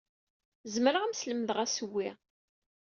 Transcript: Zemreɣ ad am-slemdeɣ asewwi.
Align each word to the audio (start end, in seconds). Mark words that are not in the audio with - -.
Zemreɣ 0.73 1.01
ad 1.03 1.05
am-slemdeɣ 1.09 1.57
asewwi. 1.63 2.09